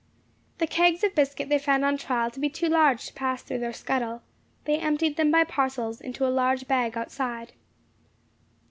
The 0.57 0.65
kegs 0.65 1.03
of 1.03 1.13
biscuit 1.13 1.47
they 1.49 1.59
found 1.59 1.85
on 1.85 1.95
trial 1.95 2.31
to 2.31 2.39
be 2.39 2.49
too 2.49 2.65
large 2.67 3.05
to 3.05 3.13
pass 3.13 3.43
through 3.43 3.59
their 3.59 3.71
scuttle; 3.71 4.23
they 4.63 4.79
emptied 4.79 5.15
them 5.15 5.29
by 5.29 5.43
parcels 5.43 6.01
into 6.01 6.25
a 6.25 6.29
large 6.33 6.67
bag 6.67 6.97
outside. 6.97 7.53